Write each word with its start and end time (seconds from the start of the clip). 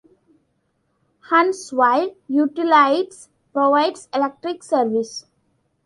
Huntsville 1.29 2.15
Utilities 2.27 3.29
provides 3.53 4.09
electric 4.15 4.63
service. 4.63 5.27